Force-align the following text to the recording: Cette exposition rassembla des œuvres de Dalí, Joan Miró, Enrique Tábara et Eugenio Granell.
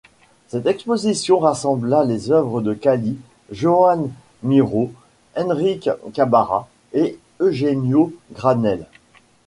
Cette 0.47 0.65
exposition 0.65 1.37
rassembla 1.37 2.07
des 2.07 2.31
œuvres 2.31 2.61
de 2.61 2.73
Dalí, 2.73 3.19
Joan 3.51 4.09
Miró, 4.41 4.91
Enrique 5.37 5.91
Tábara 6.15 6.67
et 6.93 7.19
Eugenio 7.39 8.11
Granell. 8.33 8.87